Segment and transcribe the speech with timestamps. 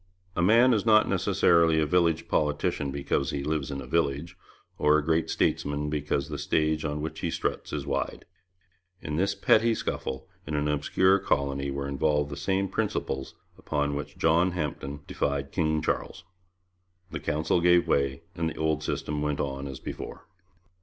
[0.35, 4.35] A man is not necessarily a village politician because he lives in a village,
[4.79, 8.25] or a great statesman because the stage on which he struts is wide.
[8.99, 13.35] In this petty scuffle in an obscure colony were involved the same principles
[13.69, 16.23] on which John Hampden defied King Charles.
[17.11, 20.25] The Council gave way, and the old system went on as before.